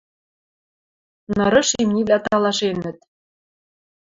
Нырыш 1.35 1.69
имнивлӓ 1.81 2.17
талашенӹт. 2.25 2.97